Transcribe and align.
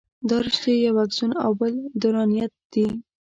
دا 0.27 0.37
رشتې 0.45 0.73
یو 0.85 0.95
اکسون 1.03 1.31
او 1.43 1.51
بل 1.59 1.73
دنداریت 2.01 2.53
دي. 2.73 2.85